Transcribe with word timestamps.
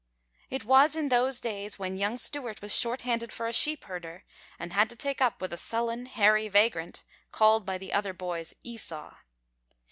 It 0.49 0.65
was 0.65 0.95
in 0.95 1.09
those 1.09 1.39
days 1.39 1.77
when 1.77 1.95
young 1.95 2.17
Stewart 2.17 2.63
was 2.63 2.75
short 2.75 3.01
handed 3.01 3.31
for 3.31 3.45
a 3.45 3.53
sheep 3.53 3.83
herder, 3.83 4.23
and 4.57 4.73
had 4.73 4.89
to 4.89 4.95
take 4.95 5.21
up 5.21 5.39
with 5.39 5.53
a 5.53 5.57
sullen, 5.57 6.07
hairy 6.07 6.47
vagrant, 6.47 7.03
called 7.31 7.67
by 7.67 7.77
the 7.77 7.93
other 7.93 8.11
boys 8.11 8.55
"Esau." 8.63 9.13